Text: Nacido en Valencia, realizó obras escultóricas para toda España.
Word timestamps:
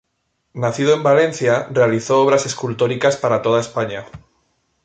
Nacido 0.53 0.95
en 0.95 1.03
Valencia, 1.03 1.67
realizó 1.69 2.23
obras 2.23 2.47
escultóricas 2.47 3.17
para 3.17 3.43
toda 3.43 3.61
España. 3.61 4.07